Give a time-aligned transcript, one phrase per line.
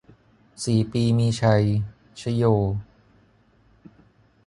[0.63, 1.63] สี่ปีมีชัย
[2.19, 2.43] ชโย